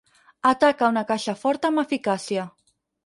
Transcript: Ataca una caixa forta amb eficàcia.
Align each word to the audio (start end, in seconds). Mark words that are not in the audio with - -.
Ataca 0.51 0.87
una 0.93 1.03
caixa 1.11 1.35
forta 1.43 1.71
amb 1.73 1.83
eficàcia. 1.83 2.51